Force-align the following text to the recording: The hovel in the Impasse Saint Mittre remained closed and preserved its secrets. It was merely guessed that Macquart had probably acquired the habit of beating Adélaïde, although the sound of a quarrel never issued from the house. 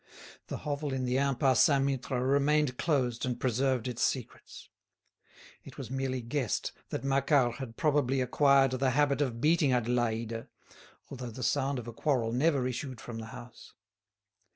The 0.47 0.57
hovel 0.57 0.93
in 0.93 1.05
the 1.05 1.17
Impasse 1.17 1.65
Saint 1.65 1.85
Mittre 1.85 2.25
remained 2.27 2.79
closed 2.79 3.23
and 3.23 3.39
preserved 3.39 3.87
its 3.87 4.01
secrets. 4.01 4.67
It 5.63 5.77
was 5.77 5.91
merely 5.91 6.21
guessed 6.23 6.71
that 6.89 7.03
Macquart 7.03 7.57
had 7.57 7.77
probably 7.77 8.19
acquired 8.19 8.71
the 8.71 8.89
habit 8.97 9.21
of 9.21 9.39
beating 9.39 9.69
Adélaïde, 9.69 10.47
although 11.11 11.29
the 11.29 11.43
sound 11.43 11.77
of 11.77 11.87
a 11.87 11.93
quarrel 11.93 12.33
never 12.33 12.65
issued 12.67 12.99
from 12.99 13.19
the 13.19 13.27
house. 13.27 13.75